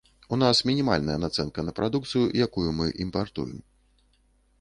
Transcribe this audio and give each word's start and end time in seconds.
У 0.35 0.37
нас 0.43 0.59
мінімальная 0.69 1.17
нацэнка 1.25 1.65
на 1.67 1.73
прадукцыю, 1.79 2.31
якую 2.47 2.69
мы 2.79 2.87
імпартуем. 3.07 3.61